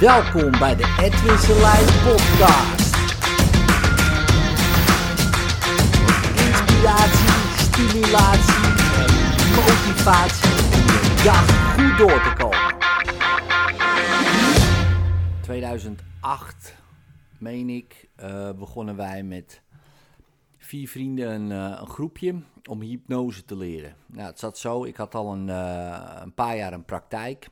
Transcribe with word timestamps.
Welkom 0.00 0.50
bij 0.50 0.76
de 0.76 0.96
Edwin 1.00 1.38
Selijn 1.38 1.84
podcast. 1.84 2.96
Inspiratie, 6.36 7.30
stimulatie 7.56 8.64
en 8.96 9.10
motivatie 9.54 10.50
de 10.50 11.22
dag 11.24 11.74
goed 11.74 11.98
door 11.98 12.22
te 12.22 12.32
komen. 12.38 12.76
2008, 15.42 16.76
meen 17.38 17.68
ik, 17.68 18.08
uh, 18.20 18.50
begonnen 18.52 18.96
wij 18.96 19.22
met 19.22 19.62
vier 20.58 20.88
vrienden 20.88 21.30
een, 21.30 21.50
uh, 21.50 21.78
een, 21.80 21.86
groepje 21.86 22.42
om 22.68 22.80
hypnose 22.80 23.44
te 23.44 23.56
leren. 23.56 23.94
Nou, 24.06 24.26
het 24.26 24.38
zat 24.38 24.58
zo, 24.58 24.84
ik 24.84 24.96
had 24.96 25.14
al 25.14 25.32
een, 25.32 25.48
uh, 25.48 26.16
een 26.20 26.34
paar 26.34 26.56
jaar 26.56 26.72
een 26.72 26.84
praktijk. 26.84 27.48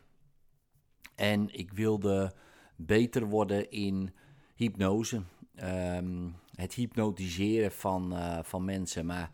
En 1.19 1.49
ik 1.59 1.73
wilde 1.73 2.33
beter 2.79 3.27
worden 3.27 3.71
in 3.71 4.15
hypnose. 4.55 5.23
Um, 5.63 6.37
het 6.55 6.75
hypnotiseren 6.75 7.73
van, 7.73 8.13
uh, 8.13 8.39
van 8.43 8.65
mensen. 8.65 9.07
Maar 9.07 9.31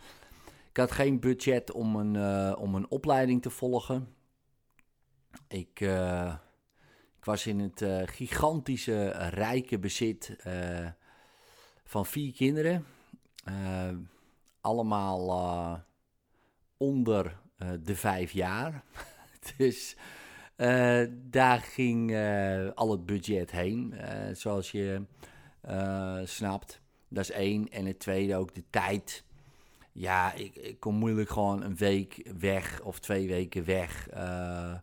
ik 0.71 0.77
had 0.77 0.93
geen 0.93 1.21
budget 1.21 1.73
om 1.73 1.97
een, 1.97 2.15
uh, 2.15 2.57
om 2.59 2.75
een 2.75 2.91
opleiding 2.91 3.43
te 3.43 3.51
volgen. 3.51 4.15
Ik, 5.49 5.81
uh, 5.81 6.35
ik 7.19 7.25
was 7.25 7.47
in 7.47 7.59
het 7.59 7.85
gigantische, 8.11 9.09
rijke 9.31 9.79
bezit 9.79 10.37
van 11.85 12.07
vier 12.07 12.33
kinderen. 12.33 12.87
allemaal 14.61 15.85
onder 16.77 17.41
de 17.83 17.97
vijf 17.97 18.33
jaar. 18.33 18.85
dus 19.57 19.97
uh, 20.57 21.05
daar 21.13 21.61
ging 21.61 22.11
uh, 22.11 22.71
al 22.75 22.91
het 22.91 23.07
budget 23.07 23.51
heen, 23.51 23.95
uh, 23.95 24.01
zoals 24.33 24.71
je 24.71 25.03
snapt. 26.25 26.81
Dat 27.09 27.23
is 27.23 27.31
één. 27.31 27.69
En 27.69 27.87
het 27.87 27.99
tweede 27.99 28.37
ook 28.37 28.55
de 28.55 28.65
tijd. 28.71 29.25
Ja, 29.93 30.33
ik, 30.33 30.57
ik 30.57 30.81
kon 30.81 30.95
moeilijk 30.95 31.31
gewoon 31.31 31.63
een 31.63 31.77
week 31.77 32.31
weg 32.39 32.81
of 32.81 32.99
twee 32.99 33.29
weken 33.29 33.65
weg. 33.65 34.09
en 34.09 34.83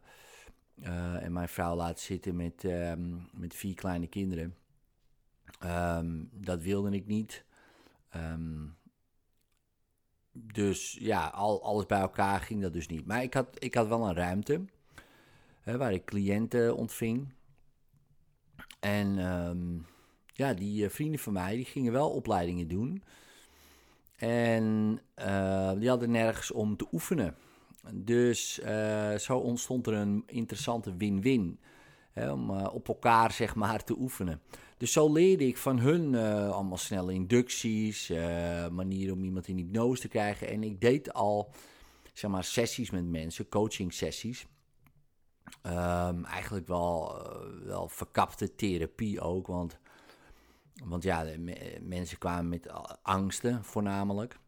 mijn 1.33 1.49
vrouw 1.49 1.75
laten 1.75 2.03
zitten 2.03 2.35
met, 2.35 2.63
um, 2.63 3.29
met 3.33 3.55
vier 3.55 3.75
kleine 3.75 4.07
kinderen. 4.07 4.55
Um, 5.65 6.29
dat 6.33 6.61
wilde 6.61 6.91
ik 6.91 7.07
niet. 7.07 7.45
Um, 8.15 8.77
dus 10.31 10.97
ja, 10.99 11.27
al, 11.27 11.63
alles 11.63 11.85
bij 11.85 11.99
elkaar 11.99 12.39
ging 12.39 12.61
dat 12.61 12.73
dus 12.73 12.87
niet. 12.87 13.05
Maar 13.05 13.23
ik 13.23 13.33
had, 13.33 13.47
ik 13.59 13.75
had 13.75 13.87
wel 13.87 14.07
een 14.07 14.15
ruimte 14.15 14.61
hè, 15.61 15.77
waar 15.77 15.93
ik 15.93 16.05
cliënten 16.05 16.75
ontving. 16.75 17.33
En 18.79 19.17
um, 19.17 19.85
ja, 20.33 20.53
die 20.53 20.83
uh, 20.83 20.89
vrienden 20.89 21.19
van 21.19 21.33
mij 21.33 21.55
die 21.55 21.65
gingen 21.65 21.91
wel 21.91 22.09
opleidingen 22.09 22.67
doen. 22.67 23.03
En 24.15 24.99
uh, 25.19 25.71
die 25.77 25.89
hadden 25.89 26.11
nergens 26.11 26.51
om 26.51 26.77
te 26.77 26.87
oefenen. 26.91 27.35
Dus 27.93 28.59
uh, 28.63 29.15
zo 29.15 29.37
ontstond 29.37 29.87
er 29.87 29.93
een 29.93 30.23
interessante 30.25 30.95
win-win. 30.95 31.59
om 32.15 32.49
op 32.49 32.87
elkaar 32.87 33.31
zeg 33.41 33.55
maar 33.55 33.83
te 33.83 33.95
oefenen. 33.99 34.41
Dus 34.77 34.91
zo 34.91 35.11
leerde 35.11 35.47
ik 35.47 35.57
van 35.57 35.79
hun 35.79 36.15
allemaal 36.51 36.77
snelle 36.77 37.13
inducties, 37.13 38.11
manieren 38.71 39.15
om 39.15 39.23
iemand 39.23 39.47
in 39.47 39.57
hypnose 39.57 40.01
te 40.01 40.07
krijgen. 40.07 40.47
En 40.47 40.63
ik 40.63 40.81
deed 40.81 41.13
al 41.13 41.53
zeg 42.13 42.31
maar 42.31 42.43
sessies 42.43 42.89
met 42.89 43.05
mensen, 43.05 43.49
coaching 43.49 43.93
sessies. 43.93 44.47
Um, 45.65 46.25
eigenlijk 46.25 46.67
wel, 46.67 47.21
uh, 47.25 47.65
wel 47.65 47.87
verkapte 47.87 48.55
therapie 48.55 49.21
ook. 49.21 49.47
Want, 49.47 49.79
want 50.83 51.03
ja, 51.03 51.23
me, 51.37 51.79
mensen 51.81 52.17
kwamen 52.17 52.49
met 52.49 52.71
angsten 53.01 53.63
voornamelijk. 53.63 54.39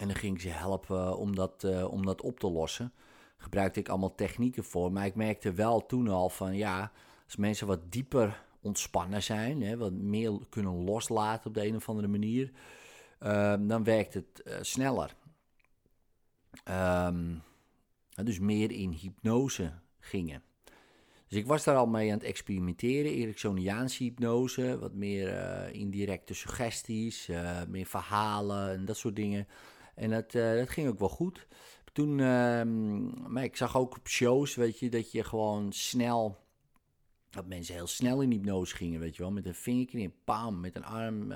En 0.00 0.06
dan 0.06 0.16
ging 0.16 0.34
ik 0.34 0.40
ze 0.40 0.48
helpen 0.48 1.16
om 1.18 1.34
dat, 1.34 1.64
uh, 1.64 1.92
om 1.92 2.06
dat 2.06 2.22
op 2.22 2.40
te 2.40 2.50
lossen. 2.50 2.92
Gebruikte 3.36 3.80
ik 3.80 3.88
allemaal 3.88 4.14
technieken 4.14 4.64
voor. 4.64 4.92
Maar 4.92 5.06
ik 5.06 5.14
merkte 5.14 5.52
wel 5.52 5.86
toen 5.86 6.08
al 6.08 6.28
van 6.28 6.56
ja, 6.56 6.92
als 7.24 7.36
mensen 7.36 7.66
wat 7.66 7.92
dieper 7.92 8.44
ontspannen 8.60 9.22
zijn, 9.22 9.62
hè, 9.62 9.76
wat 9.76 9.92
meer 9.92 10.38
kunnen 10.48 10.84
loslaten 10.84 11.46
op 11.46 11.54
de 11.54 11.66
een 11.66 11.76
of 11.76 11.88
andere 11.88 12.08
manier, 12.08 12.52
uh, 13.20 13.54
dan 13.60 13.84
werkt 13.84 14.14
het 14.14 14.42
uh, 14.44 14.54
sneller. 14.60 15.14
Um, 16.68 17.42
dus 18.24 18.38
meer 18.38 18.70
in 18.70 18.90
hypnose 18.90 19.72
gingen. 19.98 20.42
Dus 21.28 21.38
ik 21.38 21.46
was 21.46 21.64
daar 21.64 21.76
al 21.76 21.86
mee 21.86 22.10
aan 22.10 22.18
het 22.18 22.26
experimenteren. 22.26 23.12
Ericksoniaanse 23.12 24.02
hypnose, 24.02 24.78
wat 24.78 24.94
meer 24.94 25.32
uh, 25.32 25.74
indirecte 25.74 26.34
suggesties, 26.34 27.28
uh, 27.28 27.60
meer 27.68 27.86
verhalen 27.86 28.70
en 28.70 28.84
dat 28.84 28.96
soort 28.96 29.16
dingen. 29.16 29.46
En 29.94 30.10
dat, 30.10 30.34
uh, 30.34 30.54
dat 30.54 30.68
ging 30.68 30.88
ook 30.88 30.98
wel 30.98 31.08
goed. 31.08 31.46
Toen, 31.92 32.20
ehm, 32.20 33.32
maar 33.32 33.44
ik 33.44 33.56
zag 33.56 33.76
ook 33.76 33.96
op 33.96 34.08
shows, 34.08 34.54
weet 34.54 34.78
je, 34.78 34.88
dat 34.90 35.12
je 35.12 35.24
gewoon 35.24 35.72
snel, 35.72 36.38
dat 37.30 37.46
mensen 37.46 37.74
heel 37.74 37.86
snel 37.86 38.20
in 38.20 38.30
hypnose 38.30 38.76
gingen, 38.76 39.00
weet 39.00 39.16
je 39.16 39.22
wel. 39.22 39.32
Met 39.32 39.46
een 39.46 39.54
vingerknip, 39.54 40.14
pam, 40.24 40.60
met 40.60 40.76
een 40.76 40.84
arm, 40.84 41.32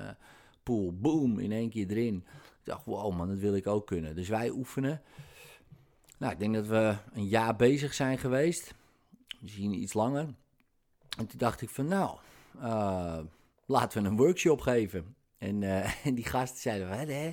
pool, 0.63 0.97
boom, 0.99 1.39
in 1.39 1.51
één 1.51 1.69
keer 1.69 1.89
erin. 1.89 2.15
Ik 2.59 2.65
dacht, 2.67 2.85
wow 2.85 3.15
man, 3.15 3.27
dat 3.27 3.37
wil 3.37 3.55
ik 3.55 3.67
ook 3.67 3.87
kunnen. 3.87 4.15
Dus 4.15 4.29
wij 4.29 4.49
oefenen. 4.49 5.01
Nou, 6.21 6.33
ik 6.33 6.39
denk 6.39 6.53
dat 6.53 6.67
we 6.67 6.95
een 7.13 7.27
jaar 7.27 7.55
bezig 7.55 7.93
zijn 7.93 8.17
geweest. 8.17 8.73
Misschien 9.39 9.73
iets 9.73 9.93
langer. 9.93 10.27
En 11.17 11.27
toen 11.27 11.37
dacht 11.37 11.61
ik 11.61 11.69
van, 11.69 11.87
nou, 11.87 12.17
uh, 12.55 13.19
laten 13.65 14.01
we 14.01 14.09
een 14.09 14.17
workshop 14.17 14.61
geven. 14.61 15.15
En, 15.37 15.63
en 16.03 16.15
die 16.15 16.25
gasten 16.25 16.61
zeiden, 16.61 16.89
wat 16.89 17.07
hè? 17.07 17.31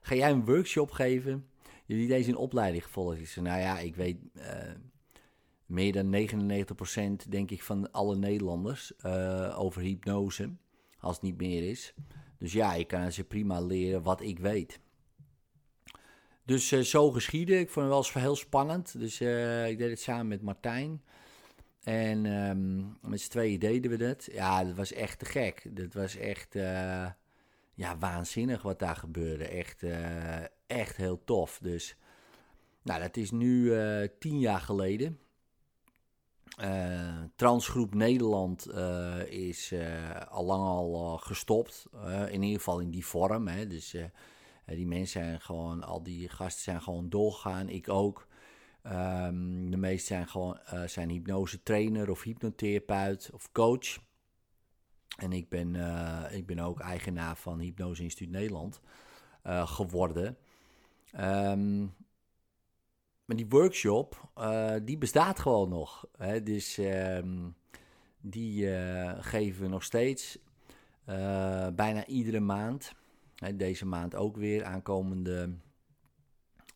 Ga 0.00 0.14
jij 0.14 0.30
een 0.30 0.44
workshop 0.44 0.90
geven? 0.90 1.48
Jullie 1.86 2.08
deze 2.08 2.30
een 2.30 2.36
opleiding 2.36 2.84
gevolgd. 2.84 3.18
Ik 3.18 3.28
zei, 3.28 3.46
nou 3.46 3.60
ja, 3.60 3.78
ik 3.78 3.96
weet 3.96 4.16
uh, 4.34 4.44
meer 5.66 5.92
dan 5.92 6.28
99% 7.24 7.28
denk 7.28 7.50
ik 7.50 7.62
van 7.62 7.92
alle 7.92 8.16
Nederlanders 8.16 9.04
over 9.54 9.82
hypnose. 9.82 10.50
Als 11.00 11.14
het 11.14 11.24
niet 11.24 11.36
meer 11.36 11.70
is. 11.70 11.94
Dus 12.38 12.52
ja, 12.52 12.74
ik 12.74 12.86
kan 12.86 13.12
ze 13.12 13.24
prima 13.24 13.60
leren 13.60 14.02
wat 14.02 14.20
ik 14.20 14.38
weet. 14.38 14.80
Dus 16.44 16.72
uh, 16.72 16.80
zo 16.80 17.10
geschieden. 17.10 17.58
Ik 17.58 17.70
vond 17.70 17.94
het 17.94 18.12
wel 18.12 18.22
heel 18.22 18.36
spannend. 18.36 18.98
Dus 18.98 19.20
uh, 19.20 19.68
ik 19.68 19.78
deed 19.78 19.90
het 19.90 20.00
samen 20.00 20.28
met 20.28 20.42
Martijn. 20.42 21.02
En 21.82 22.26
um, 22.26 22.98
met 23.00 23.20
z'n 23.20 23.30
tweeën 23.30 23.58
deden 23.58 23.90
we 23.90 23.96
dat. 23.96 24.28
Ja, 24.32 24.64
dat 24.64 24.74
was 24.74 24.92
echt 24.92 25.18
te 25.18 25.24
gek. 25.24 25.76
Dat 25.76 25.94
was 25.94 26.16
echt 26.16 26.54
uh, 26.54 27.06
ja, 27.74 27.98
waanzinnig 27.98 28.62
wat 28.62 28.78
daar 28.78 28.96
gebeurde. 28.96 29.44
Echt, 29.44 29.82
echt 30.66 30.96
heel 30.96 31.24
tof. 31.24 31.58
Dus 31.62 31.96
nou, 32.82 33.00
dat 33.00 33.16
is 33.16 33.30
nu 33.30 33.72
tien 34.18 34.38
jaar 34.38 34.60
geleden. 34.60 35.18
Transgroep 37.36 37.94
Nederland 37.94 38.68
is 39.28 39.74
al 40.28 40.44
lang 40.44 40.62
al 40.62 41.18
gestopt. 41.18 41.86
in 42.28 42.42
ieder 42.42 42.58
geval 42.58 42.80
in 42.80 42.90
die 42.90 43.06
vorm. 43.06 43.48
Hè. 43.48 43.66
Dus 43.66 43.96
die 44.66 44.86
mensen 44.86 45.22
zijn 45.22 45.40
gewoon, 45.40 45.82
al 45.82 46.02
die 46.02 46.28
gasten 46.28 46.62
zijn 46.62 46.82
gewoon 46.82 47.08
doorgegaan. 47.08 47.68
Ik 47.68 47.88
ook. 47.88 48.26
Um, 48.86 49.70
de 49.70 49.76
meeste 49.76 50.06
zijn 50.06 50.28
gewoon 50.28 50.58
uh, 50.74 50.82
zijn 50.82 51.10
hypnose 51.10 51.62
trainer 51.62 52.10
of 52.10 52.22
hypnotherapeut 52.22 53.30
of 53.32 53.52
coach. 53.52 53.98
En 55.16 55.32
ik 55.32 55.48
ben, 55.48 55.74
uh, 55.74 56.24
ik 56.30 56.46
ben 56.46 56.58
ook 56.58 56.80
eigenaar 56.80 57.36
van 57.36 57.58
Hypnose 57.58 58.02
Instituut 58.02 58.30
Nederland 58.30 58.80
geworden. 59.44 60.36
Um, 61.20 61.94
maar 63.24 63.36
die 63.36 63.48
workshop, 63.48 64.30
die 64.82 64.98
bestaat 64.98 65.38
gewoon 65.38 65.68
nog. 65.68 66.06
Hè? 66.16 66.42
Dus 66.42 66.78
um, 66.78 67.54
die 68.20 68.66
geven 69.20 69.62
we 69.62 69.68
nog 69.68 69.82
steeds 69.82 70.38
bijna 71.74 72.06
iedere 72.06 72.40
maand. 72.40 72.94
Deze 73.54 73.86
maand 73.86 74.14
ook 74.14 74.36
weer 74.36 74.64
aankomende 74.64 75.58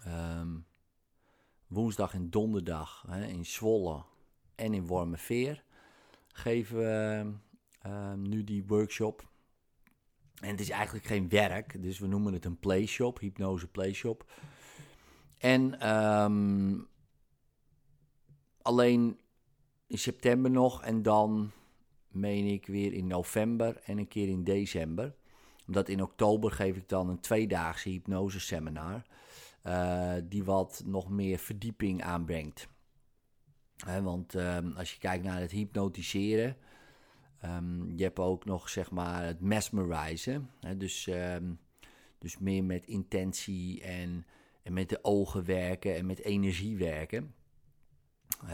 um, 0.07 0.67
woensdag 1.67 2.15
en 2.15 2.31
donderdag 2.31 3.05
hè, 3.09 3.27
in 3.27 3.47
Zwolle 3.47 4.05
en 4.55 4.75
in 4.75 4.87
Wormerveer 4.87 5.65
geven 6.33 6.77
we 6.79 7.33
um, 7.87 8.29
nu 8.29 8.45
die 8.45 8.67
workshop. 8.67 9.29
En 10.41 10.51
het 10.51 10.61
is 10.61 10.71
eigenlijk 10.71 11.07
geen 11.07 11.29
werk, 11.29 11.83
dus 11.83 11.99
we 11.99 12.07
noemen 12.07 12.33
het 12.33 12.45
een 12.45 12.59
playshop, 12.59 13.19
hypnose 13.19 13.69
playshop. 13.69 14.31
En 15.39 15.89
um, 15.89 16.89
alleen 18.63 19.21
in 19.87 19.99
september 19.99 20.51
nog 20.51 20.83
en 20.83 21.03
dan 21.03 21.51
meen 22.09 22.47
ik 22.47 22.67
weer 22.67 22.93
in 22.93 23.07
november 23.07 23.81
en 23.85 23.99
een 23.99 24.09
keer 24.09 24.29
in 24.29 24.45
december 24.45 25.17
omdat 25.69 25.89
in 25.89 26.03
oktober 26.03 26.51
geef 26.51 26.77
ik 26.77 26.89
dan 26.89 27.09
een 27.09 27.21
tweedaagse 27.21 27.89
hypnoseseminar. 27.89 29.03
Uh, 29.67 30.15
die 30.25 30.45
wat 30.45 30.83
nog 30.87 31.09
meer 31.09 31.39
verdieping 31.39 32.03
aanbrengt. 32.03 32.69
want 34.03 34.35
ehm, 34.35 34.73
als 34.77 34.93
je 34.93 34.99
kijkt 34.99 35.25
naar 35.25 35.41
het 35.41 35.51
hypnotiseren, 35.51 36.57
um, 37.45 37.93
je 37.97 38.03
hebt 38.03 38.19
ook 38.19 38.45
nog 38.45 38.69
zeg 38.69 38.91
maar 38.91 39.25
het 39.25 39.41
mesmerizen. 39.41 40.51
dus, 40.77 41.07
ehm, 41.07 41.53
dus 42.19 42.39
meer 42.39 42.65
met 42.65 42.87
intentie 42.87 43.83
en, 43.83 44.27
en 44.63 44.73
met 44.73 44.89
de 44.89 44.99
ogen 45.05 45.45
werken 45.45 45.97
en 45.97 46.07
met 46.07 46.19
energie 46.19 46.77
werken. 46.77 47.35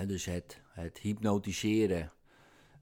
dus 0.06 0.24
het, 0.24 0.60
het 0.68 0.98
hypnotiseren, 0.98 2.00
eh, 2.00 2.08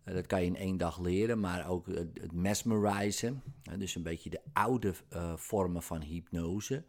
dat 0.05 0.27
kan 0.27 0.41
je 0.41 0.47
in 0.47 0.57
één 0.57 0.77
dag 0.77 1.01
leren, 1.01 1.41
maar 1.41 1.69
ook 1.69 1.87
het, 1.87 2.33
mesmerizen. 2.33 3.43
dus 3.79 3.95
een 3.95 4.03
beetje 4.03 4.31
de 4.31 4.41
oude 4.53 4.95
uh, 5.13 5.37
vormen 5.37 5.83
van 5.83 6.01
hypnose. 6.03 6.75
Een 6.75 6.85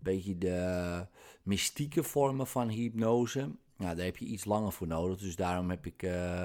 beetje 0.00 0.38
de 0.38 1.06
mystieke 1.42 2.02
vormen 2.02 2.46
van 2.46 2.68
hypnose. 2.68 3.40
Nou, 3.76 3.96
daar 3.96 4.04
heb 4.04 4.16
je 4.16 4.24
iets 4.24 4.44
langer 4.44 4.72
voor 4.72 4.86
nodig. 4.86 5.18
Dus 5.18 5.36
daarom 5.36 5.70
heb 5.70 5.86
ik 5.86 6.02
uh, 6.02 6.44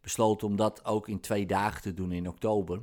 besloten 0.00 0.46
om 0.46 0.56
dat 0.56 0.84
ook 0.84 1.08
in 1.08 1.20
twee 1.20 1.46
dagen 1.46 1.82
te 1.82 1.94
doen 1.94 2.12
in 2.12 2.28
oktober. 2.28 2.82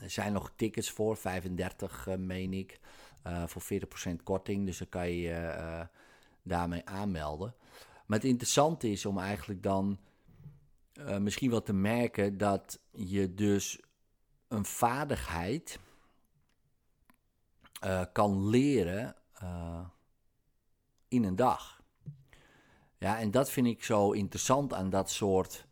Er 0.00 0.10
zijn 0.10 0.32
nog 0.32 0.52
tickets 0.56 0.90
voor, 0.90 1.16
35 1.16 2.06
uh, 2.06 2.14
meen 2.14 2.52
ik, 2.52 2.80
voor 3.46 3.62
40% 4.10 4.22
korting. 4.22 4.66
Dus 4.66 4.78
dan 4.78 4.88
kan 4.88 5.10
je 5.10 5.86
daarmee 6.42 6.86
aanmelden. 6.86 7.54
Maar 8.06 8.18
het 8.18 8.28
interessante 8.28 8.90
is 8.90 9.06
om 9.06 9.18
eigenlijk 9.18 9.62
dan 9.62 9.98
misschien 11.18 11.50
wel 11.50 11.62
te 11.62 11.72
merken 11.72 12.38
dat 12.38 12.80
je 12.90 13.34
dus 13.34 13.80
een 14.48 14.64
vaardigheid 14.64 15.78
kan 18.12 18.48
leren 18.48 19.14
in 21.08 21.24
een 21.24 21.36
dag. 21.36 21.82
Ja, 22.98 23.18
en 23.18 23.30
dat 23.30 23.50
vind 23.50 23.66
ik 23.66 23.84
zo 23.84 24.10
interessant 24.10 24.74
aan 24.74 24.90
dat 24.90 25.10
soort 25.10 25.66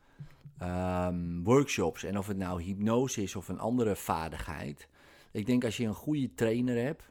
um, 0.63 1.45
workshops. 1.45 2.05
En 2.05 2.19
of 2.19 2.27
het 2.27 2.37
nou 2.37 2.63
hypnose 2.63 3.23
is 3.23 3.37
of 3.37 3.49
een 3.49 3.59
andere 3.59 3.97
vaardigheid. 3.97 4.89
Ik 5.31 5.47
denk 5.47 5.65
als 5.65 5.77
je 5.77 5.87
een 5.87 5.95
goede 5.95 6.35
trainer 6.35 6.85
hebt, 6.85 7.11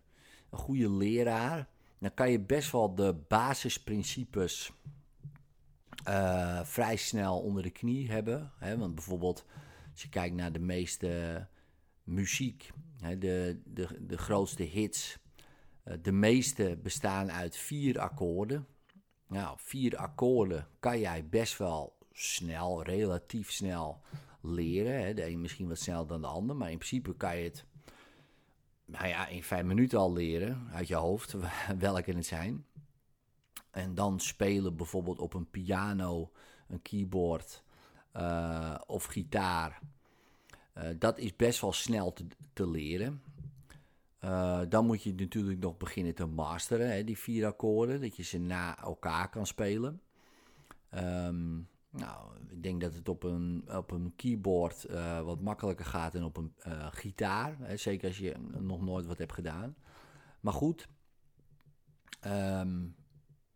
een 0.50 0.58
goede 0.58 0.90
leraar, 0.90 1.68
dan 2.00 2.14
kan 2.14 2.31
je 2.31 2.40
best 2.40 2.72
wel 2.72 2.96
de 2.96 3.16
basisprincipes 3.28 4.72
uh, 6.07 6.63
vrij 6.63 6.95
snel 6.95 7.39
onder 7.39 7.63
de 7.63 7.69
knie 7.69 8.12
hebben. 8.12 8.51
Hè? 8.57 8.77
Want 8.77 8.95
bijvoorbeeld, 8.95 9.45
als 9.92 10.01
je 10.01 10.09
kijkt 10.09 10.36
naar 10.36 10.51
de 10.51 10.59
meeste 10.59 11.48
muziek, 12.04 12.71
hè, 13.01 13.18
de, 13.18 13.62
de, 13.65 14.06
de 14.07 14.18
grootste 14.18 14.63
hits, 14.63 15.18
uh, 15.86 15.94
de 16.01 16.12
meeste 16.12 16.80
bestaan 16.83 17.31
uit 17.31 17.56
vier 17.56 18.00
akkoorden. 18.00 18.68
Nou, 19.27 19.57
vier 19.59 19.98
akkoorden 19.98 20.68
kan 20.80 21.00
jij 21.00 21.27
best 21.27 21.57
wel 21.57 21.98
snel, 22.12 22.83
relatief 22.83 23.51
snel 23.51 24.01
leren. 24.42 25.01
Hè. 25.01 25.13
De 25.13 25.30
een 25.30 25.42
misschien 25.42 25.68
wat 25.68 25.80
sneller 25.80 26.07
dan 26.07 26.21
de 26.21 26.27
ander, 26.27 26.56
maar 26.56 26.71
in 26.71 26.77
principe 26.77 27.15
kan 27.15 27.38
je 27.38 27.44
het 27.44 27.65
nou 28.86 29.07
ja, 29.07 29.27
in 29.27 29.44
vijf 29.44 29.63
minuten 29.63 30.00
al 30.00 30.13
leren 30.13 30.68
uit 30.71 30.88
je 30.88 30.95
hoofd 30.95 31.36
welke 31.77 32.12
het 32.12 32.25
zijn. 32.25 32.65
En 33.78 33.96
dan 33.96 34.20
spelen 34.20 34.76
bijvoorbeeld 34.76 35.20
op 35.20 35.34
een 35.34 35.50
piano, 35.50 36.32
een 36.68 36.82
keyboard 36.82 37.64
uh, 38.16 38.76
of 38.88 39.06
gitaar. 39.06 39.82
Uh, 40.78 40.84
dat 41.00 41.18
is 41.18 41.36
best 41.36 41.62
wel 41.62 41.74
snel 41.74 42.14
te, 42.54 42.68
leren. 42.68 43.22
Uh, 44.24 44.62
dan 44.70 44.86
moet 44.86 45.04
je 45.04 45.14
natuurlijk 45.14 45.60
nog 45.60 45.78
beginnen 45.78 46.16
te 46.16 46.26
masteren, 46.26 46.92
hè, 46.92 47.04
die 47.04 47.18
vier 47.18 47.46
akkoorden, 47.46 48.02
dat 48.02 48.16
je 48.16 48.24
ze 48.24 48.40
na 48.40 48.80
elkaar 48.80 49.30
kan 49.30 49.48
spelen. 49.48 50.02
Um, 50.96 51.68
nou, 51.90 52.36
ik 52.50 52.64
denk 52.64 52.82
dat 52.82 52.94
het 52.94 53.10
op 53.10 53.24
een, 53.24 53.66
op 53.72 53.92
een 53.92 54.14
keyboard 54.16 54.86
wat 55.24 55.42
makkelijker 55.42 55.86
gaat 55.86 56.14
dan 56.14 56.24
op 56.24 56.38
een 56.38 56.54
gitaar. 56.92 57.56
Hè, 57.60 57.78
zeker 57.78 58.08
als 58.08 58.18
je 58.18 58.36
nog 58.60 58.82
nooit 58.82 59.06
wat 59.06 59.18
hebt 59.18 59.34
gedaan. 59.34 59.76
Maar 60.40 60.54
goed, 60.54 60.88
um, 62.26 62.96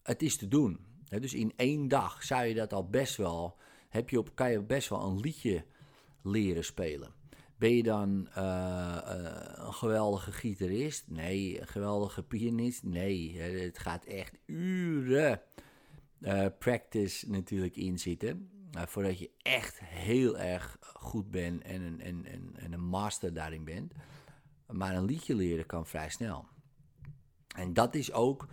het 0.04 0.22
is 0.22 0.38
te 0.38 0.48
doen. 0.48 0.80
Dus 1.20 1.34
in 1.34 1.54
één 1.56 1.88
dag 1.88 2.24
zou 2.24 2.46
je 2.46 2.54
dat 2.54 2.74
al 2.74 2.90
best 2.90 3.16
wel, 3.16 3.58
heb 3.90 4.10
je 4.10 4.20
op, 4.20 4.36
kan 4.36 4.52
je 4.52 4.62
best 4.62 4.90
wel 4.90 5.04
een 5.04 5.20
liedje 5.20 5.66
leren 6.22 6.64
spelen. 6.64 7.14
Ben 7.58 7.76
je 7.76 7.84
dan 7.84 8.28
uh, 8.38 8.98
een 9.54 9.74
geweldige 9.74 10.32
gitarist? 10.32 11.10
Nee. 11.10 11.62
Een 11.62 11.68
geweldige 11.68 12.24
pianist? 12.24 12.84
Nee. 12.84 13.40
Het 13.40 13.80
gaat 13.80 14.06
echt 14.06 14.38
uren 14.46 15.42
uh, 16.20 16.46
practice 16.60 17.30
natuurlijk 17.30 17.76
in 17.76 18.00
zitten. 18.00 18.50
voordat 18.72 19.20
je 19.20 19.32
echt 19.38 19.80
heel 19.80 20.38
erg 20.38 20.78
goed 20.82 21.32
bent 21.32 21.64
en 21.64 21.82
een, 21.82 22.02
en, 22.02 22.26
en, 22.26 22.52
en 22.56 22.74
een 22.74 22.86
master 22.86 23.34
daarin 23.34 23.64
bent. 23.64 23.94
Maar 24.68 24.96
een 24.96 25.06
liedje 25.06 25.36
leren 25.36 25.66
kan 25.66 25.86
vrij 25.86 26.10
snel. 26.10 26.48
En 27.56 27.74
dat 27.74 27.96
is 27.96 28.12
ook 28.12 28.48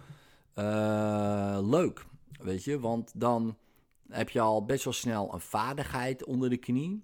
leuk, 1.61 2.07
weet 2.41 2.65
je. 2.65 2.81
Want 2.81 3.13
dan 3.15 3.57
heb 4.09 4.31
je 4.31 4.41
al 4.41 4.65
best 4.65 4.85
wel 4.85 4.93
snel 4.93 5.35
een 5.35 5.41
vaardigheid 5.41 6.25
onder 6.25 6.51
de 6.51 6.57
knie 6.57 7.03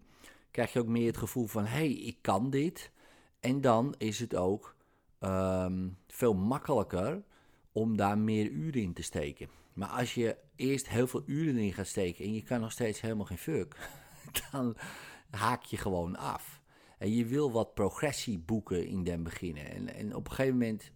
krijg 0.55 0.73
je 0.73 0.79
ook 0.79 0.87
meer 0.87 1.07
het 1.07 1.17
gevoel 1.17 1.47
van: 1.47 1.65
hé, 1.65 1.77
hey, 1.77 1.93
ik 1.93 2.19
kan 2.21 2.51
dit. 2.51 2.91
En 3.41 3.61
dan 3.61 3.95
is 3.99 4.19
het 4.19 4.37
ook 4.37 4.77
ehm, 5.19 5.89
veel 6.07 6.35
makkelijker 6.35 7.23
om 7.73 7.97
daar 7.97 8.19
meer 8.19 8.51
uren 8.51 8.83
in 8.83 8.93
te 8.93 9.03
steken. 9.03 9.49
Maar 9.73 9.89
als 9.89 10.15
je 10.15 10.37
eerst 10.57 10.89
heel 10.89 11.07
veel 11.07 11.23
uren 11.27 11.57
in 11.57 11.73
gaat 11.73 11.87
steken 11.87 12.25
en 12.25 12.35
je 12.35 12.43
kan 12.43 12.61
nog 12.61 12.73
steeds 12.73 13.01
helemaal 13.01 13.25
geen 13.25 13.39
fuck, 13.39 13.91
dan 14.51 14.77
haak 15.31 15.63
je 15.63 15.77
gewoon 15.77 16.17
af. 16.17 16.63
En 16.99 17.15
je 17.15 17.27
wil 17.27 17.53
wat 17.53 17.75
progressie 17.75 18.39
boeken 18.39 18.87
in 18.87 19.05
den 19.05 19.23
beginnen. 19.23 19.71
En, 19.71 19.95
en 19.95 20.15
op 20.15 20.27
een 20.27 20.35
gegeven 20.35 20.59
moment, 20.59 20.91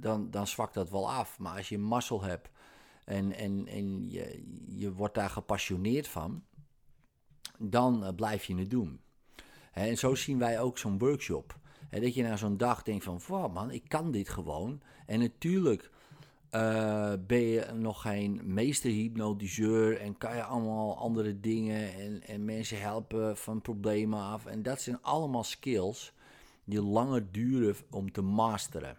dan, 0.00 0.30
dan 0.30 0.46
zwakt 0.46 0.74
dat 0.74 0.90
wel 0.90 1.10
af. 1.10 1.38
Maar 1.38 1.56
als 1.56 1.68
je 1.68 1.78
mazzel 1.78 2.22
hebt 2.22 2.50
en, 3.04 3.32
en, 3.32 3.66
en 3.66 4.10
je, 4.10 4.44
je 4.66 4.92
wordt 4.92 5.14
daar 5.14 5.30
gepassioneerd 5.30 6.08
van, 6.08 6.44
dan 7.58 8.04
eh, 8.04 8.14
blijf 8.14 8.44
je 8.44 8.56
het 8.56 8.70
doen. 8.70 9.00
En 9.72 9.98
zo 9.98 10.14
zien 10.14 10.38
wij 10.38 10.60
ook 10.60 10.78
zo'n 10.78 10.98
workshop. 10.98 11.58
Dat 11.90 12.14
je 12.14 12.22
na 12.22 12.36
zo'n 12.36 12.56
dag 12.56 12.82
denkt 12.82 13.04
van, 13.04 13.20
wow 13.26 13.54
man, 13.54 13.70
ik 13.70 13.88
kan 13.88 14.10
dit 14.10 14.28
gewoon. 14.28 14.82
En 15.06 15.18
natuurlijk 15.18 15.90
uh, 16.50 17.12
ben 17.26 17.40
je 17.40 17.66
nog 17.74 18.00
geen 18.02 18.40
meesterhypnotiseur 18.44 20.00
en 20.00 20.18
kan 20.18 20.36
je 20.36 20.42
allemaal 20.42 20.98
andere 20.98 21.40
dingen 21.40 21.94
en, 21.94 22.22
en 22.22 22.44
mensen 22.44 22.80
helpen 22.80 23.36
van 23.36 23.60
problemen 23.60 24.20
af. 24.20 24.46
En 24.46 24.62
dat 24.62 24.80
zijn 24.80 25.02
allemaal 25.02 25.44
skills 25.44 26.12
die 26.64 26.82
langer 26.82 27.32
duren 27.32 27.76
om 27.90 28.12
te 28.12 28.22
masteren. 28.22 28.98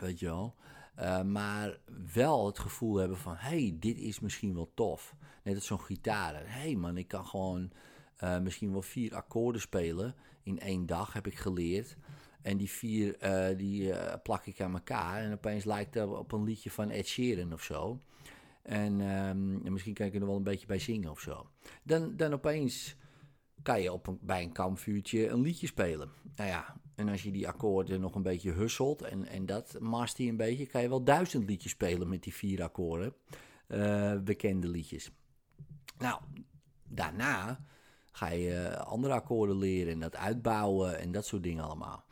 Weet 0.00 0.18
je 0.18 0.26
wel? 0.26 0.54
Uh, 1.00 1.22
maar 1.22 1.78
wel 2.14 2.46
het 2.46 2.58
gevoel 2.58 2.96
hebben 2.96 3.18
van, 3.18 3.34
hey, 3.36 3.76
dit 3.78 3.98
is 3.98 4.20
misschien 4.20 4.54
wel 4.54 4.70
tof. 4.74 5.14
Net 5.42 5.54
als 5.54 5.66
zo'n 5.66 5.80
gitaar. 5.80 6.42
Hey 6.44 6.74
man, 6.74 6.96
ik 6.96 7.08
kan 7.08 7.26
gewoon 7.26 7.70
uh, 8.22 8.38
misschien 8.38 8.72
wel 8.72 8.82
vier 8.82 9.14
akkoorden 9.14 9.60
spelen 9.60 10.14
in 10.42 10.60
één 10.60 10.86
dag, 10.86 11.12
heb 11.12 11.26
ik 11.26 11.38
geleerd. 11.38 11.96
En 12.42 12.56
die 12.56 12.70
vier, 12.70 13.16
uh, 13.50 13.56
die 13.58 13.92
plak 14.22 14.46
ik 14.46 14.60
aan 14.60 14.74
elkaar. 14.74 15.22
En 15.22 15.32
opeens 15.32 15.64
lijkt 15.64 15.94
het 15.94 16.08
op 16.08 16.32
een 16.32 16.44
liedje 16.44 16.70
van 16.70 16.90
Ed 16.90 17.06
Sheeran 17.06 17.52
of 17.52 17.62
zo. 17.62 18.00
En, 18.62 19.00
en 19.00 19.72
misschien 19.72 19.94
kan 19.94 20.06
ik 20.06 20.14
er 20.14 20.26
wel 20.26 20.36
een 20.36 20.42
beetje 20.42 20.66
bij 20.66 20.78
zingen 20.78 21.10
of 21.10 21.20
zo. 21.20 21.50
Dan, 21.82 22.16
dan 22.16 22.32
opeens 22.32 22.96
kan 23.64 23.82
je 23.82 23.92
op 23.92 24.06
een, 24.06 24.18
bij 24.22 24.42
een 24.42 24.52
kampvuurtje 24.52 25.28
een 25.28 25.40
liedje 25.40 25.66
spelen. 25.66 26.10
Nou 26.36 26.48
ja, 26.50 26.76
en 26.94 27.08
als 27.08 27.22
je 27.22 27.30
die 27.30 27.48
akkoorden 27.48 28.00
nog 28.00 28.14
een 28.14 28.22
beetje 28.22 28.52
husselt 28.52 29.02
en, 29.02 29.26
en 29.26 29.46
dat 29.46 29.76
master 29.80 30.24
je 30.24 30.30
een 30.30 30.36
beetje, 30.36 30.66
kan 30.66 30.82
je 30.82 30.88
wel 30.88 31.04
duizend 31.04 31.48
liedjes 31.48 31.72
spelen 31.72 32.08
met 32.08 32.22
die 32.22 32.34
vier 32.34 32.62
akkoorden. 32.62 33.14
Uh, 33.68 34.18
bekende 34.20 34.68
liedjes. 34.68 35.10
Nou, 35.98 36.20
daarna 36.88 37.64
ga 38.10 38.28
je 38.28 38.54
eh, 38.54 38.86
andere 38.86 39.14
akkoorden 39.14 39.56
leren 39.56 39.92
en 39.92 40.00
dat 40.00 40.16
uitbouwen 40.16 40.98
en 40.98 41.12
dat 41.12 41.26
soort 41.26 41.42
dingen 41.42 41.64
allemaal. 41.64 42.04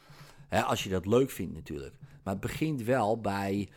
als 0.48 0.84
je 0.84 0.90
dat 0.90 1.06
leuk 1.06 1.30
vindt 1.30 1.54
natuurlijk. 1.54 1.94
Maar 2.22 2.32
het 2.32 2.42
begint 2.42 2.82
wel 2.82 3.20
bij, 3.20 3.68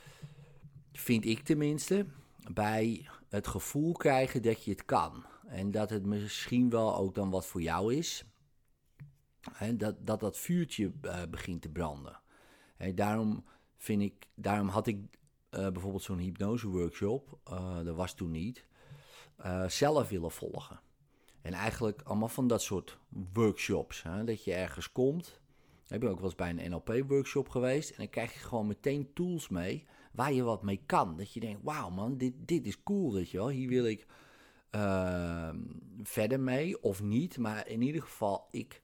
vind 0.94 1.25
ik 1.25 1.39
tenminste, 1.39 2.05
bij 2.53 3.08
het 3.29 3.48
gevoel 3.48 3.91
krijgen 3.91 4.41
dat 4.41 4.63
je 4.63 4.72
het 4.72 4.86
kan. 4.86 5.25
En 5.48 5.72
dat 5.72 5.90
het 5.90 6.06
misschien 6.06 6.70
wel 6.70 6.96
ook 6.96 7.16
dan 7.16 7.30
wat 7.30 7.46
voor 7.46 7.62
jou 7.62 7.96
is. 7.96 8.25
Dat, 9.74 9.96
dat 10.08 10.20
dat 10.20 10.38
vuurtje 10.38 10.92
uh, 11.02 11.22
begint 11.30 11.62
te 11.62 11.70
branden. 11.70 12.20
En 12.78 12.96
daarom, 12.96 13.46
vind 13.78 14.02
ik, 14.02 14.28
daarom 14.36 14.68
had 14.68 14.88
ik 14.88 14.98
uh, 14.98 15.70
bijvoorbeeld 15.70 16.04
zo'n 16.04 16.18
hypnose 16.18 16.68
workshop. 16.68 17.40
Uh, 17.50 17.84
dat 17.84 17.96
was 17.96 18.14
toen 18.14 18.32
niet. 18.32 18.66
Zelf 19.68 20.10
willen 20.10 20.32
volgen. 20.32 20.80
En 21.42 21.54
eigenlijk 21.54 22.02
allemaal 22.02 22.28
van 22.28 22.48
dat 22.48 22.62
soort 22.62 22.98
workshops. 23.34 24.04
Hè? 24.04 24.24
Dat 24.24 24.44
je 24.44 24.54
ergens 24.54 24.92
komt 24.92 25.40
Ik 25.88 26.00
ben 26.00 26.10
ook 26.10 26.16
wel 26.16 26.25
eens 26.25 26.36
bij 26.36 26.50
een 26.50 26.70
NLP-workshop 26.70 27.50
geweest. 27.50 27.90
En 27.90 27.96
dan 27.98 28.10
krijg 28.10 28.34
je 28.34 28.40
gewoon 28.40 28.68
meteen 28.68 29.14
tools 29.14 29.50
mee 29.50 29.86
waar 30.12 30.34
je 30.34 30.44
wat 30.44 30.64
mee 30.64 30.82
kan. 30.86 31.18
Dat 31.18 31.34
je 31.34 31.40
denkt, 31.40 31.64
wauw 31.64 31.90
man, 31.90 32.18
dit, 32.18 32.34
dit 32.38 32.68
is 32.68 32.84
cool, 32.84 33.14
weet 33.14 33.30
je. 33.30 33.52
Hier 33.52 33.70
wil 33.70 33.86
ik 33.86 34.06
ehm, 34.75 35.58
verder 36.03 36.39
mee 36.39 36.82
of 36.82 37.01
niet. 37.01 37.38
Maar 37.38 37.67
in 37.67 37.82
ieder 37.82 38.01
geval, 38.01 38.48
ik 38.51 38.82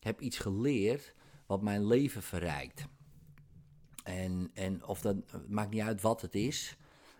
heb 0.00 0.20
iets 0.20 0.38
geleerd 0.38 1.14
wat 1.46 1.62
mijn 1.62 1.86
leven 1.86 2.22
verrijkt. 2.22 2.86
En, 4.04 4.50
en 4.54 4.86
of 4.86 5.00
dat 5.00 5.16
maakt 5.48 5.70
niet 5.70 5.82
uit 5.82 6.00
wat 6.00 6.22
het 6.22 6.34
is. 6.34 6.76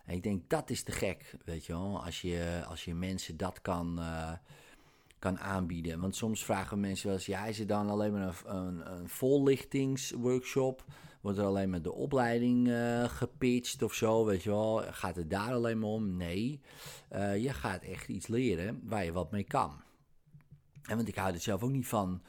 Ik 0.06 0.22
denk 0.22 0.50
dat 0.50 0.70
is 0.70 0.82
te 0.82 0.92
gek, 0.92 1.34
weet 1.44 1.66
je 1.66 1.72
wel. 1.72 2.04
Als 2.04 2.20
je, 2.20 2.64
als 2.68 2.84
je 2.84 2.94
mensen 2.94 3.36
dat 3.36 3.60
kan, 3.60 3.98
uh, 3.98 4.32
kan 5.18 5.38
aanbieden. 5.38 6.00
Want 6.00 6.16
soms 6.16 6.44
vragen 6.44 6.80
mensen 6.80 7.06
wel 7.06 7.16
eens: 7.16 7.26
ja, 7.26 7.46
is 7.46 7.58
het 7.58 7.68
dan 7.68 7.88
alleen 7.88 8.12
maar 8.12 8.42
een, 8.44 8.56
een, 8.56 8.92
een 8.92 9.08
vollichtingsworkshop? 9.08 10.84
Wordt 11.26 11.40
er 11.40 11.46
alleen 11.46 11.70
maar 11.70 11.82
de 11.82 11.92
opleiding 11.92 12.68
uh, 12.68 13.04
gepitcht 13.04 13.82
of 13.82 13.94
zo? 13.94 14.24
Weet 14.24 14.42
je 14.42 14.50
wel? 14.50 14.82
Gaat 14.90 15.16
het 15.16 15.30
daar 15.30 15.52
alleen 15.52 15.78
maar 15.78 15.88
om? 15.88 16.16
Nee. 16.16 16.60
Uh, 17.12 17.42
je 17.42 17.52
gaat 17.52 17.82
echt 17.82 18.08
iets 18.08 18.26
leren 18.26 18.80
waar 18.84 19.04
je 19.04 19.12
wat 19.12 19.30
mee 19.30 19.44
kan. 19.44 19.82
En 20.82 20.96
want 20.96 21.08
ik 21.08 21.14
hou 21.14 21.32
er 21.32 21.40
zelf 21.40 21.62
ook 21.62 21.70
niet 21.70 21.86
van. 21.86 22.22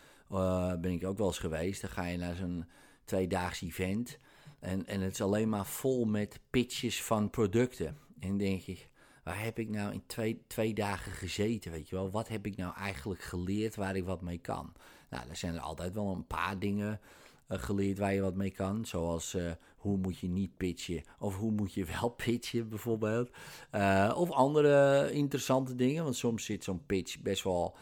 ben 0.82 0.92
ik 0.92 1.06
ook 1.06 1.18
wel 1.18 1.28
eens 1.28 1.40
geweest. 1.40 1.82
Dan 1.82 1.90
ga 1.90 2.06
je 2.06 2.18
naar 2.18 2.36
zo'n 2.36 2.66
tweedaags 3.06 3.62
event. 3.62 4.20
En, 4.60 4.86
en 4.86 5.02
het 5.02 5.14
is 5.14 5.22
alleen 5.22 5.50
maar 5.50 5.66
vol 5.66 6.06
met 6.06 6.40
pitches 6.50 7.04
van 7.04 7.30
producten. 7.30 7.98
En 8.20 8.38
denk 8.38 8.64
ik, 8.64 8.90
waar 9.24 9.44
heb 9.44 9.60
ik 9.60 9.70
nou 9.70 9.94
in 9.94 10.04
twee, 10.06 10.44
twee 10.48 10.74
dagen 10.74 11.12
gezeten, 11.12 11.72
weet 11.72 11.90
je 11.90 11.96
wel? 11.96 12.12
Wat 12.12 12.28
heb 12.28 12.46
ik 12.46 12.56
nou 12.56 12.76
eigenlijk 12.76 13.22
geleerd 13.22 13.76
waar 13.76 13.96
ik 13.96 14.06
wat 14.06 14.22
mee 14.22 14.40
kan? 14.40 14.74
Nou, 15.10 15.30
er 15.30 15.36
zijn 15.36 15.54
er 15.54 15.62
altijd 15.62 15.94
wel 15.94 16.16
een 16.16 16.28
paar 16.28 16.60
dingen 16.60 17.00
geleerd 17.48 17.98
waar 17.98 18.14
je 18.14 18.22
wat 18.22 18.36
mee 18.36 18.52
kan. 18.52 18.86
Zoals 18.86 19.36
uh, 19.36 19.52
hoe 19.78 19.98
moet 19.98 20.18
je 20.18 20.28
niet 20.28 20.58
pitchen 20.58 21.04
of 21.20 21.36
hoe 21.36 21.52
moet 21.52 21.74
je 21.74 21.86
wel 21.86 22.10
pitchen 22.26 22.70
bijvoorbeeld. 22.70 23.30
Uh, 23.76 24.14
of 24.16 24.32
andere 24.32 25.12
interessante 25.12 25.76
dingen, 25.76 26.04
want 26.04 26.16
soms 26.16 26.46
zit 26.46 26.64
zo'n 26.64 26.86
pitch 26.86 27.20
best 27.20 27.44
wel 27.44 27.76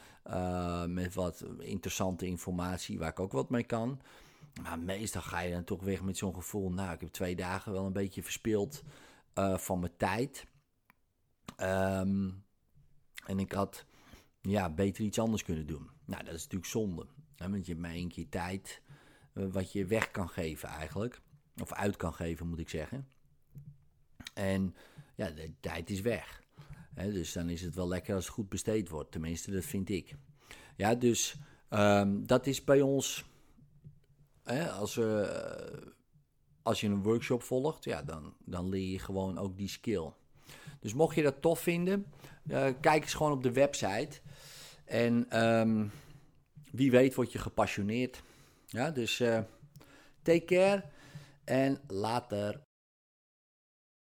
met 0.87 1.13
wat 1.13 1.45
interessante 1.59 2.25
informatie 2.25 2.99
waar 2.99 3.09
ik 3.09 3.19
ook 3.19 3.31
wat 3.31 3.49
mee 3.49 3.63
kan. 3.63 4.01
Maar 4.61 4.79
meestal 4.79 5.21
ga 5.21 5.39
je 5.39 5.51
dan 5.51 5.63
toch 5.63 5.83
weg 5.83 6.01
met 6.01 6.17
zo'n 6.17 6.33
gevoel. 6.33 6.71
Nou, 6.71 6.93
ik 6.93 6.99
heb 6.99 7.09
twee 7.09 7.35
dagen 7.35 7.71
wel 7.71 7.85
een 7.85 7.93
beetje 7.93 8.23
verspild 8.23 8.83
van 9.55 9.79
mijn 9.79 9.97
tijd. 9.97 10.45
Um, 11.61 12.43
en 13.25 13.39
ik 13.39 13.51
had 13.51 13.85
ja, 14.41 14.69
beter 14.69 15.03
iets 15.03 15.19
anders 15.19 15.43
kunnen 15.43 15.67
doen. 15.67 15.89
Nou, 16.05 16.23
dat 16.23 16.33
is 16.33 16.43
natuurlijk 16.43 16.71
zonde. 16.71 17.05
Hè, 17.35 17.49
want 17.49 17.65
je 17.65 17.71
hebt 17.71 17.83
maar 17.83 17.95
één 17.95 18.09
keer 18.09 18.29
tijd 18.29 18.81
wat 19.35 19.71
je 19.71 19.85
weg 19.85 20.11
kan 20.11 20.29
geven 20.29 20.69
eigenlijk. 20.69 21.21
Of 21.61 21.73
uit 21.73 21.95
kan 21.95 22.13
geven, 22.13 22.47
moet 22.47 22.59
ik 22.59 22.69
zeggen. 22.69 23.07
En 24.33 24.75
ja, 25.15 25.29
de 25.29 25.53
tijd 25.59 25.89
is 25.89 26.01
weg. 26.01 26.43
Dus 26.93 27.33
dan 27.33 27.49
is 27.49 27.61
het 27.61 27.75
wel 27.75 27.87
lekker 27.87 28.15
als 28.15 28.25
het 28.25 28.33
goed 28.33 28.49
besteed 28.49 28.89
wordt. 28.89 29.11
Tenminste, 29.11 29.51
dat 29.51 29.65
vind 29.65 29.89
ik. 29.89 30.15
Ja, 30.75 30.95
dus 30.95 31.35
um, 31.69 32.27
dat 32.27 32.47
is 32.47 32.63
bij 32.63 32.81
ons 32.81 33.25
als, 34.71 34.97
uh, 34.97 35.29
als 36.61 36.81
je 36.81 36.87
een 36.87 37.03
workshop 37.03 37.43
volgt, 37.43 37.83
ja, 37.83 38.03
dan, 38.03 38.33
dan 38.45 38.69
leer 38.69 38.91
je 38.91 38.99
gewoon 38.99 39.37
ook 39.37 39.57
die 39.57 39.67
skill. 39.67 40.11
Dus 40.79 40.93
mocht 40.93 41.15
je 41.15 41.23
dat 41.23 41.41
tof 41.41 41.59
vinden, 41.59 42.05
uh, 42.47 42.67
kijk 42.81 43.03
eens 43.03 43.13
gewoon 43.13 43.31
op 43.31 43.43
de 43.43 43.51
website. 43.51 44.19
En 44.85 45.43
um, 45.45 45.91
wie 46.71 46.91
weet 46.91 47.15
word 47.15 47.31
je 47.31 47.39
gepassioneerd. 47.39 48.23
Ja, 48.75 48.91
dus 48.91 49.19
uh, 49.19 49.39
take 50.21 50.45
care 50.45 50.83
en 51.43 51.79
later. 51.87 52.59